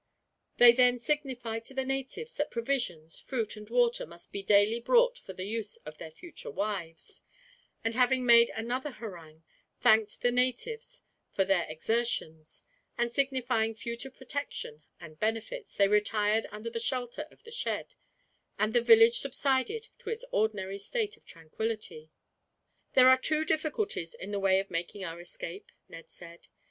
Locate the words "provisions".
2.49-3.19